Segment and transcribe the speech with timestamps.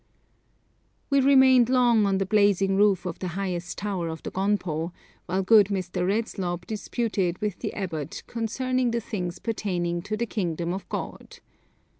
[1.11, 4.91] We remained long on the blazing roof of the highest tower of the gonpo,
[5.27, 6.03] while good Mr.
[6.07, 11.37] Redslob disputed with the abbot 'concerning the things pertaining to the kingdom of God.'